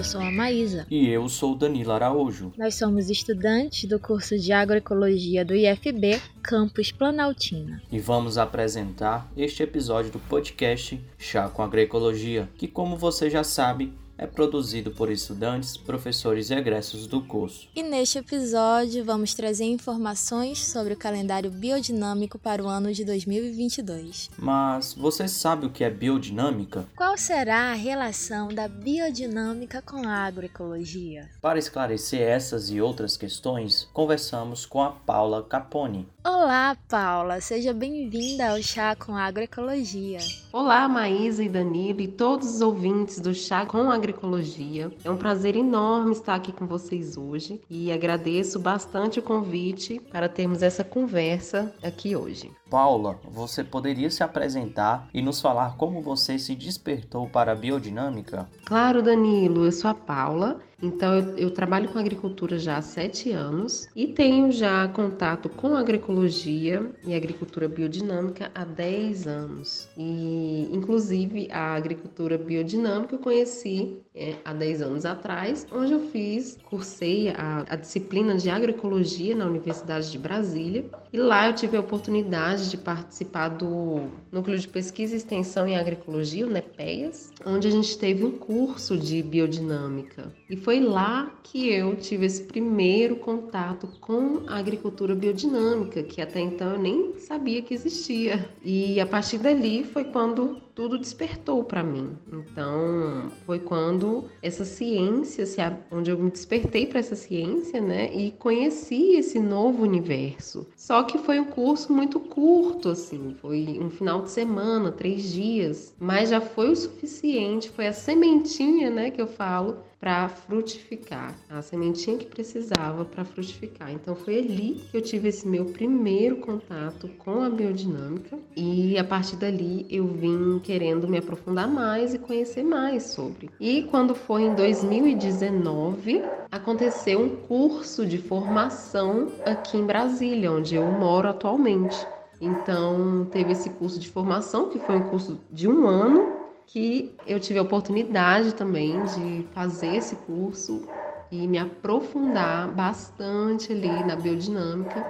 [0.00, 0.86] Eu sou a Maísa.
[0.90, 2.54] E eu sou Danilo Araújo.
[2.56, 7.82] Nós somos estudantes do curso de Agroecologia do IFB, Campus Planaltina.
[7.92, 13.92] E vamos apresentar este episódio do podcast Chá com Agroecologia, que, como você já sabe,
[14.20, 17.66] é produzido por estudantes, professores e egressos do curso.
[17.74, 24.30] E neste episódio vamos trazer informações sobre o calendário biodinâmico para o ano de 2022.
[24.36, 26.86] Mas você sabe o que é biodinâmica?
[26.94, 31.30] Qual será a relação da biodinâmica com a agroecologia?
[31.40, 36.06] Para esclarecer essas e outras questões, conversamos com a Paula Capone.
[36.22, 40.18] Olá, Paula, seja bem-vinda ao Chá com Agroecologia.
[40.52, 44.90] Olá, Maísa e Danilo e todos os ouvintes do Chá com Agroecologia agroecologia.
[45.04, 50.28] É um prazer enorme estar aqui com vocês hoje e agradeço bastante o convite para
[50.28, 52.50] termos essa conversa aqui hoje.
[52.68, 58.48] Paula, você poderia se apresentar e nos falar como você se despertou para a biodinâmica?
[58.64, 63.30] Claro, Danilo, eu sou a Paula então, eu, eu, trabalho com agricultura já há sete
[63.30, 69.88] anos e tenho já contato com agroecologia e agricultura biodinâmica há dez anos.
[69.96, 76.58] E, inclusive, a agricultura biodinâmica eu conheci é, há dez anos atrás, onde eu fiz,
[76.64, 80.84] cursei a, a disciplina de agroecologia na Universidade de Brasília.
[81.12, 86.46] E lá eu tive a oportunidade de participar do Núcleo de Pesquisa Extensão em Agroecologia,
[86.46, 90.32] o NEPEAS, onde a gente teve um curso de biodinâmica.
[90.48, 96.22] E foi foi lá que eu tive esse primeiro contato com a agricultura biodinâmica, que
[96.22, 98.48] até então eu nem sabia que existia.
[98.62, 102.16] E a partir dali foi quando tudo despertou para mim.
[102.32, 105.44] Então, foi quando essa ciência,
[105.90, 110.66] onde eu me despertei para essa ciência, né, e conheci esse novo universo.
[110.76, 115.94] Só que foi um curso muito curto, assim, foi um final de semana, três dias,
[115.98, 121.60] mas já foi o suficiente, foi a sementinha, né, que eu falo, para frutificar, a
[121.60, 123.92] sementinha que precisava para frutificar.
[123.92, 129.04] Então foi ali que eu tive esse meu primeiro contato com a biodinâmica e a
[129.04, 133.50] partir dali eu vim querendo me aprofundar mais e conhecer mais sobre.
[133.60, 140.86] E quando foi em 2019, aconteceu um curso de formação aqui em Brasília, onde eu
[140.90, 142.06] moro atualmente.
[142.40, 146.39] Então, teve esse curso de formação, que foi um curso de um ano,
[146.72, 150.88] que eu tive a oportunidade também de fazer esse curso
[151.30, 155.04] e me aprofundar bastante ali na biodinâmica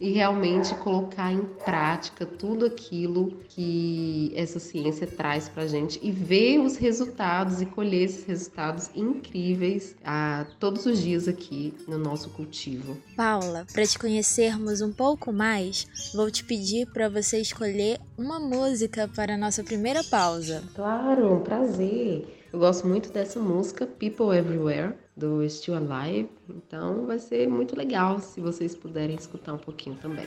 [0.00, 6.10] e realmente colocar em prática tudo aquilo que essa ciência traz para a gente e
[6.10, 12.30] ver os resultados e colher esses resultados incríveis a todos os dias aqui no nosso
[12.30, 12.96] cultivo.
[13.16, 19.08] Paula, para te conhecermos um pouco mais, vou te pedir para você escolher uma música
[19.08, 20.64] para a nossa primeira pausa.
[20.74, 22.41] Claro, um prazer.
[22.52, 26.28] Eu gosto muito dessa música, People Everywhere, do Still Alive.
[26.50, 30.26] Então vai ser muito legal se vocês puderem escutar um pouquinho também.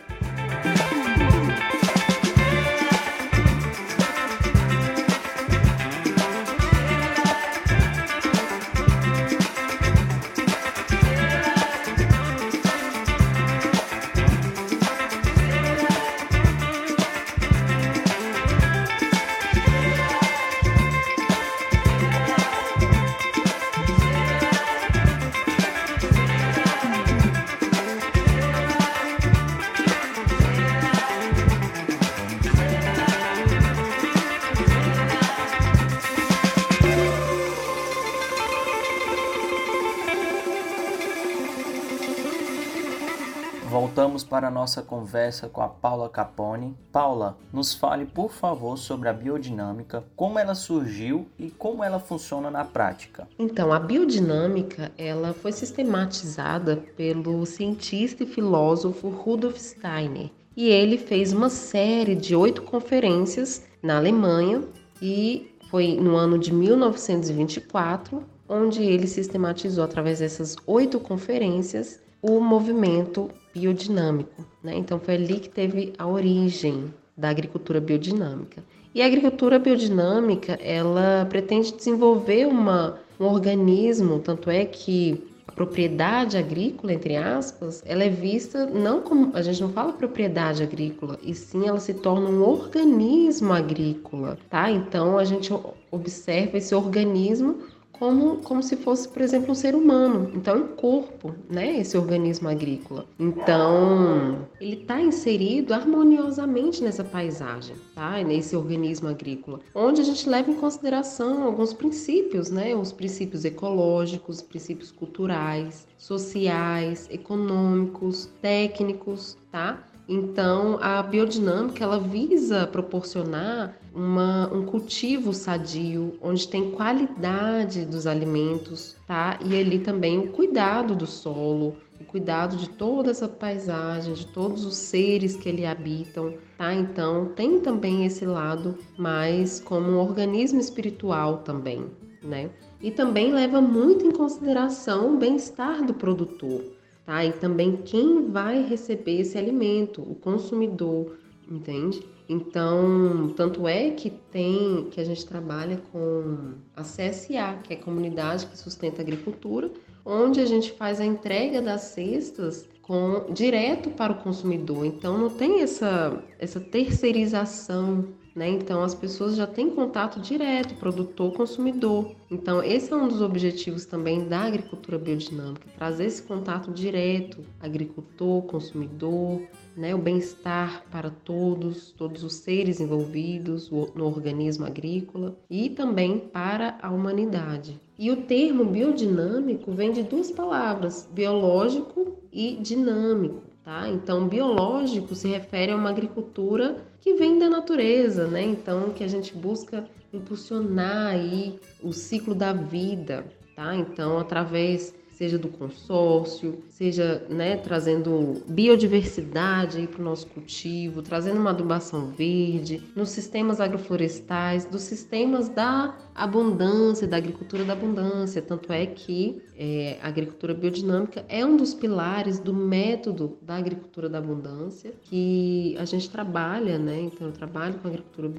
[44.06, 46.78] Voltamos para a nossa conversa com a Paula Capone.
[46.92, 52.52] Paula, nos fale, por favor, sobre a biodinâmica, como ela surgiu e como ela funciona
[52.52, 53.28] na prática.
[53.40, 60.30] Então, a biodinâmica, ela foi sistematizada pelo cientista e filósofo Rudolf Steiner.
[60.56, 64.62] E ele fez uma série de oito conferências na Alemanha
[65.02, 73.32] e foi no ano de 1924 onde ele sistematizou através dessas oito conferências o movimento
[73.56, 74.46] biodinâmico.
[74.62, 74.76] Né?
[74.76, 78.62] Então foi ali que teve a origem da agricultura biodinâmica.
[78.94, 86.38] E a agricultura biodinâmica ela pretende desenvolver uma, um organismo, tanto é que a propriedade
[86.38, 91.34] agrícola, entre aspas, ela é vista não como a gente não fala propriedade agrícola, e
[91.34, 94.72] sim ela se torna um organismo agrícola, tá?
[94.72, 95.54] Então a gente
[95.92, 97.60] observa esse organismo
[98.00, 100.32] como, como se fosse, por exemplo, um ser humano.
[100.34, 101.80] Então, é um corpo, né?
[101.80, 103.06] Esse organismo agrícola.
[103.18, 108.22] Então, ele está inserido harmoniosamente nessa paisagem, tá?
[108.24, 112.76] Nesse organismo agrícola, onde a gente leva em consideração alguns princípios, né?
[112.76, 119.82] Os princípios ecológicos, princípios culturais, sociais, econômicos, técnicos, tá?
[120.08, 128.96] Então, a biodinâmica ela visa proporcionar uma, um cultivo sadio, onde tem qualidade dos alimentos,
[129.08, 129.40] tá?
[129.44, 134.64] E ali também o cuidado do solo, o cuidado de toda essa paisagem, de todos
[134.64, 136.72] os seres que ali habitam, tá?
[136.72, 141.86] Então, tem também esse lado mais como um organismo espiritual também,
[142.22, 142.52] né?
[142.80, 146.75] E também leva muito em consideração o bem-estar do produtor
[147.06, 147.24] tá?
[147.24, 151.18] E também quem vai receber esse alimento, o consumidor,
[151.50, 152.02] entende?
[152.28, 157.84] Então, tanto é que tem que a gente trabalha com a CSA, que é a
[157.84, 159.70] comunidade que sustenta a agricultura,
[160.04, 164.86] onde a gente faz a entrega das cestas com direto para o consumidor.
[164.86, 168.50] Então não tem essa essa terceirização né?
[168.50, 172.12] Então as pessoas já têm contato direto, produtor-consumidor.
[172.30, 179.42] Então esse é um dos objetivos também da agricultura biodinâmica, trazer esse contato direto, agricultor-consumidor,
[179.78, 179.96] né?
[179.96, 186.92] o bem-estar para todos, todos os seres envolvidos no organismo agrícola e também para a
[186.92, 187.80] humanidade.
[187.98, 193.55] E o termo biodinâmico vem de duas palavras, biológico e dinâmico.
[193.66, 193.90] Tá?
[193.90, 198.44] Então, biológico se refere a uma agricultura que vem da natureza, né?
[198.44, 203.26] Então, que a gente busca impulsionar aí o ciclo da vida,
[203.56, 203.76] tá?
[203.76, 211.52] Então, através seja do consórcio, seja né, trazendo biodiversidade para o nosso cultivo, trazendo uma
[211.52, 218.42] adubação verde, nos sistemas agroflorestais, dos sistemas da abundância, da agricultura da abundância.
[218.42, 224.10] Tanto é que é, a agricultura biodinâmica é um dos pilares do método da agricultura
[224.10, 227.00] da abundância que a gente trabalha, né?
[227.02, 228.30] Então, eu trabalho com a agricultura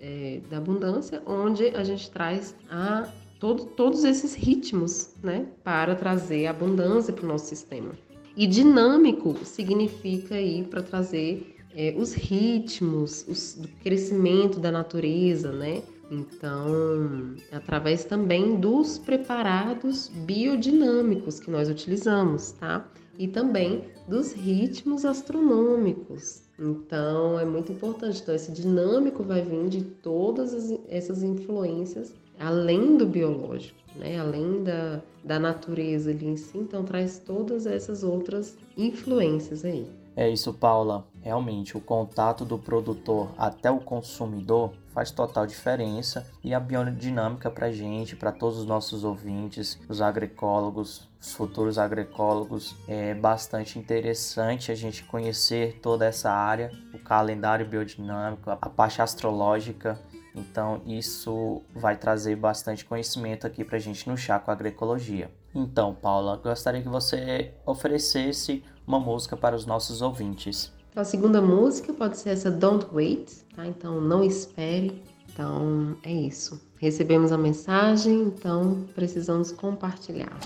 [0.00, 3.06] é, da abundância, onde a gente traz a
[3.38, 7.92] todo, todos esses ritmos né, para trazer abundância para o nosso sistema.
[8.36, 15.82] E dinâmico significa aí para trazer é, os ritmos os, crescimento da natureza, né?
[16.10, 22.86] Então, através também dos preparados biodinâmicos que nós utilizamos, tá?
[23.18, 26.42] E também dos ritmos astronômicos.
[26.58, 28.20] Então, é muito importante.
[28.22, 34.18] Então, esse dinâmico vai vir de todas essas influências além do biológico, né?
[34.18, 39.88] além da, da natureza ali em si, então traz todas essas outras influências aí.
[40.16, 41.04] É isso, Paula.
[41.20, 47.70] Realmente, o contato do produtor até o consumidor faz total diferença e a biodinâmica para
[47.70, 54.74] gente, para todos os nossos ouvintes, os agroecólogos, os futuros agroecólogos, é bastante interessante a
[54.74, 60.00] gente conhecer toda essa área, o calendário biodinâmico, a parte astrológica
[60.36, 65.30] então, isso vai trazer bastante conhecimento aqui para a gente no Chá com Agroecologia.
[65.54, 70.70] Então, Paula, gostaria que você oferecesse uma música para os nossos ouvintes.
[70.94, 73.66] A segunda música pode ser essa Don't Wait, tá?
[73.66, 75.02] Então, não espere.
[75.32, 76.60] Então, é isso.
[76.78, 80.38] Recebemos a mensagem, então precisamos compartilhar.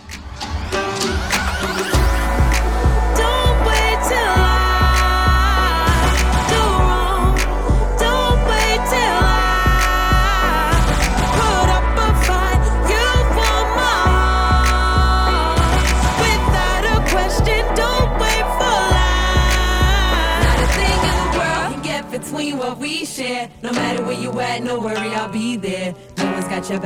[26.70, 26.78] No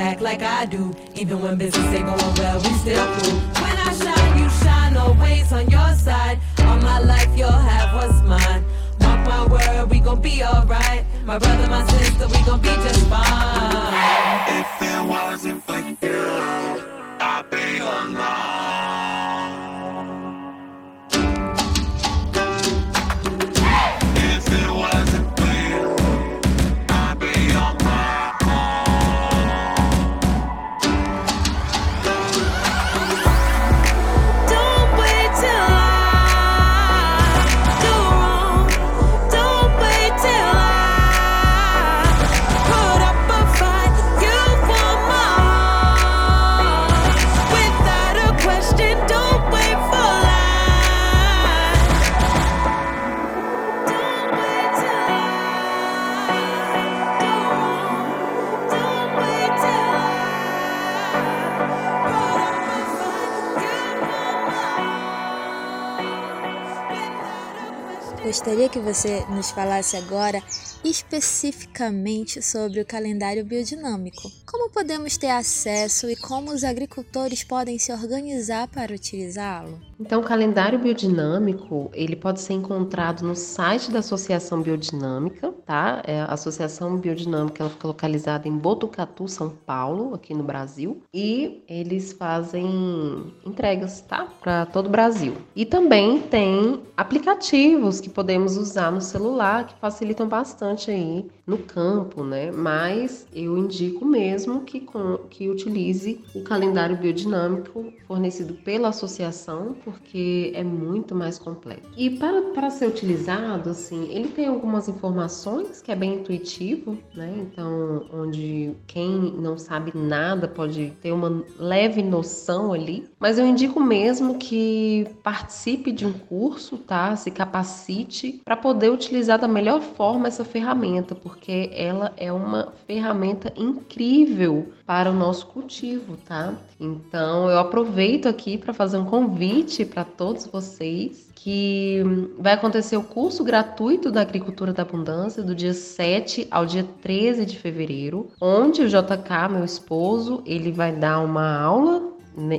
[68.35, 70.43] gostaria que você nos falasse agora
[70.83, 74.29] especificamente sobre o calendário biodinâmico.
[74.45, 79.81] Como podemos ter acesso e como os agricultores podem se organizar para utilizá-lo?
[79.99, 86.03] Então, o calendário biodinâmico, ele pode ser encontrado no site da Associação Biodinâmica, tá?
[86.07, 91.63] É, a Associação Biodinâmica, ela fica localizada em Botucatu, São Paulo, aqui no Brasil, e
[91.69, 94.27] eles fazem entregas, tá?
[94.41, 95.35] Para todo o Brasil.
[95.55, 102.25] E também tem aplicativos que podemos usar no celular que facilitam bastante aí no campo,
[102.25, 102.51] né?
[102.51, 104.87] Mas eu indico mesmo que,
[105.31, 111.89] que utilize o calendário biodinâmico fornecido pela associação, porque é muito mais completo.
[111.97, 117.33] E para, para ser utilizado, assim, ele tem algumas informações que é bem intuitivo, né?
[117.39, 123.81] Então, onde quem não sabe nada pode ter uma leve noção ali, mas eu indico
[123.81, 127.15] mesmo que participe de um curso, tá?
[127.17, 133.53] Se capacite para poder utilizar da melhor forma essa ferramenta, porque ela é uma ferramenta
[133.57, 136.55] incrível para o nosso cultivo, tá?
[136.79, 142.03] Então eu aproveito aqui para fazer um convite para todos vocês que
[142.39, 147.47] vai acontecer o curso gratuito da Agricultura da Abundância do dia 7 ao dia 13
[147.47, 152.14] de fevereiro, onde o JK, meu esposo, ele vai dar uma aula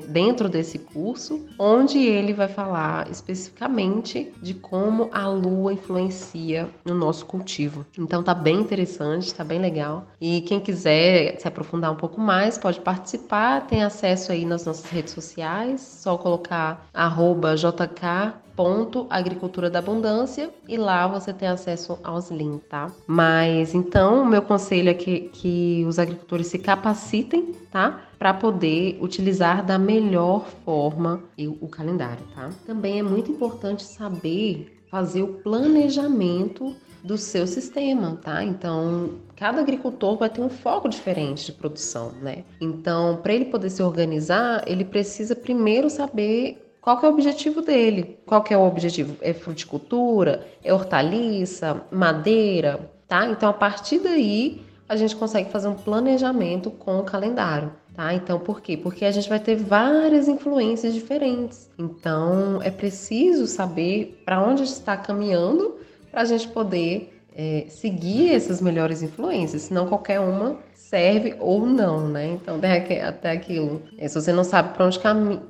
[0.07, 7.25] dentro desse curso, onde ele vai falar especificamente de como a lua influencia no nosso
[7.25, 7.85] cultivo.
[7.97, 10.07] Então tá bem interessante, tá bem legal.
[10.19, 14.89] E quem quiser se aprofundar um pouco mais, pode participar, tem acesso aí nas nossas
[14.89, 16.87] redes sociais, só colocar
[17.55, 22.91] JK ponto agricultura da abundância e lá você tem acesso aos links, tá?
[23.05, 28.01] Mas então o meu conselho é que, que os agricultores se capacitem, tá?
[28.17, 31.21] Para poder utilizar da melhor forma
[31.61, 32.49] o calendário, tá?
[32.65, 38.43] Também é muito importante saber fazer o planejamento do seu sistema, tá?
[38.43, 42.43] Então, cada agricultor vai ter um foco diferente de produção, né?
[42.59, 48.19] Então, para ele poder se organizar, ele precisa primeiro saber qual é o objetivo dele?
[48.27, 49.17] Qual que é o objetivo?
[49.19, 50.45] É fruticultura?
[50.63, 51.81] É hortaliça?
[51.89, 52.91] Madeira?
[53.07, 53.25] Tá?
[53.25, 57.71] Então, a partir daí, a gente consegue fazer um planejamento com o calendário.
[57.95, 58.13] Tá?
[58.13, 58.77] Então, por quê?
[58.77, 61.71] Porque a gente vai ter várias influências diferentes.
[61.79, 65.77] Então, é preciso saber para onde está caminhando
[66.11, 72.07] para a gente poder é, seguir essas melhores influências, senão qualquer uma serve ou não,
[72.07, 72.27] né?
[72.27, 73.81] Então, até aquilo.
[73.97, 74.99] É, se você não sabe para onde,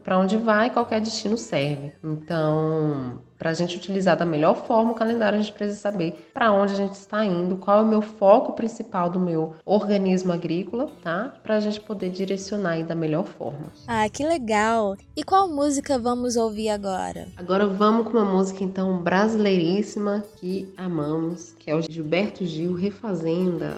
[0.04, 1.92] para onde vai, qualquer destino serve.
[2.04, 6.52] Então, para a gente utilizar da melhor forma o calendário, a gente precisa saber para
[6.52, 10.90] onde a gente está indo, qual é o meu foco principal do meu organismo agrícola,
[11.04, 11.34] tá?
[11.44, 13.68] Para a gente poder direcionar aí da melhor forma.
[13.88, 14.96] Ah, que legal!
[15.16, 17.28] E qual música vamos ouvir agora?
[17.36, 23.78] Agora vamos com uma música então brasileiríssima que amamos, que é o Gilberto Gil Refazenda.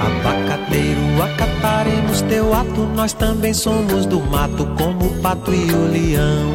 [0.00, 6.54] Abacateiro, acataremos teu ato, nós também somos do mato, como o pato e o leão.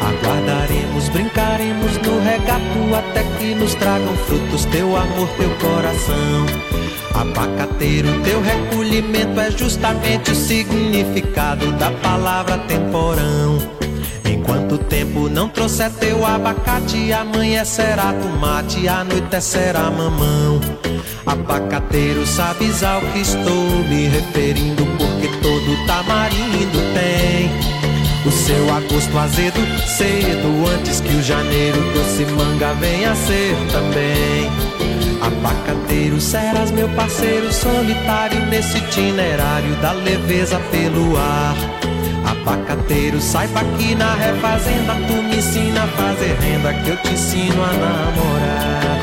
[0.00, 6.46] Aguardaremos, brincaremos no regato até que nos tragam frutos teu amor, teu coração.
[7.14, 13.77] Abacateiro, teu recolhimento é justamente o significado da palavra temporão.
[14.68, 20.60] Enquanto o tempo não trouxer teu abacate, amanhã será tomate, anoitecerá mamão.
[21.24, 27.50] Abacateiro, sabes ao que estou me referindo, porque todo tamarindo tem
[28.26, 34.50] o seu agosto azedo cedo antes que o janeiro doce manga venha ser também.
[35.22, 41.77] Abacateiro, serás meu parceiro solitário nesse itinerário da leveza pelo ar.
[42.30, 47.62] Abacateiro, saiba que na refazenda tu me ensina a fazer renda que eu te ensino
[47.62, 48.98] a namorar.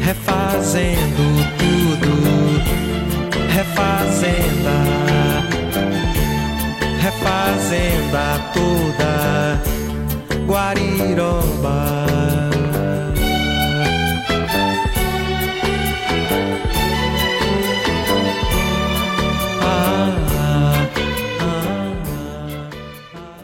[0.00, 2.12] Refazendo tudo,
[3.48, 4.76] refazenda
[7.06, 9.60] refazenda toda
[10.46, 11.78] Guariroba